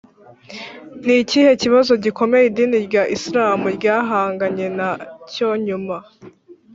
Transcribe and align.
ni 1.05 1.13
ikihe 1.21 1.51
kibazo 1.61 1.91
gikomeye 2.03 2.43
idini 2.47 2.77
rya 2.87 3.03
isilamu 3.15 3.67
ryahanganye 3.77 4.67
na 4.77 4.89
cyo 5.33 5.49
nyuma 5.65 5.97